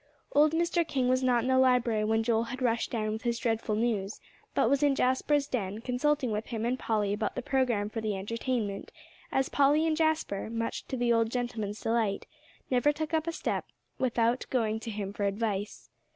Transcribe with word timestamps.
Old 0.31 0.53
Mr. 0.53 0.83
King 0.87 1.09
was 1.09 1.21
not 1.21 1.43
in 1.43 1.47
the 1.47 1.59
library 1.59 2.03
when 2.03 2.23
Joel 2.23 2.45
had 2.45 2.59
rushed 2.59 2.89
down 2.89 3.11
with 3.11 3.21
his 3.21 3.37
dreadful 3.37 3.75
news, 3.75 4.19
but 4.55 4.67
was 4.67 4.81
in 4.81 4.95
Jasper's 4.95 5.45
den, 5.45 5.79
consulting 5.79 6.31
with 6.31 6.47
him 6.47 6.65
and 6.65 6.79
Polly 6.79 7.13
about 7.13 7.35
the 7.35 7.43
program 7.43 7.87
for 7.87 8.01
the 8.01 8.17
entertainment, 8.17 8.91
as 9.31 9.47
Polly 9.47 9.85
and 9.85 9.95
Jasper, 9.95 10.49
much 10.49 10.87
to 10.87 10.97
the 10.97 11.13
old 11.13 11.29
gentleman's 11.29 11.81
delight, 11.81 12.25
never 12.71 12.91
took 12.91 13.13
a 13.13 13.31
step 13.31 13.65
without 13.99 14.47
going 14.49 14.79
to 14.79 14.89
him 14.89 15.13
for 15.13 15.25
advice. 15.25 15.91